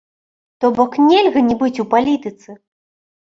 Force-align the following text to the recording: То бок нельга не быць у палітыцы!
То 0.63 0.69
бок 0.77 0.95
нельга 1.09 1.43
не 1.49 1.55
быць 1.61 1.81
у 1.83 1.87
палітыцы! 1.93 2.49